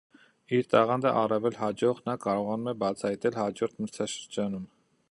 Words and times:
Իր 0.59 0.63
տաղանդը 0.71 1.11
առավել 1.23 1.59
հաջող 1.65 2.01
նա 2.09 2.17
կարողանում 2.25 2.73
է 2.73 2.75
բացահայտել 2.87 3.41
հաջորդ 3.43 3.79
մրցաշրջանում։ 3.85 4.69